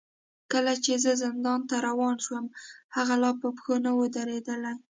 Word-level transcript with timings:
کله 0.51 0.73
چې 0.83 0.93
زه 1.03 1.11
زندان 1.23 1.61
ته 1.69 1.75
روان 1.87 2.15
شوم، 2.25 2.45
هغه 2.95 3.15
لا 3.21 3.31
په 3.41 3.47
پښو 3.55 3.75
نه 3.85 3.91
و 3.97 4.01
درېدلی. 4.17 4.75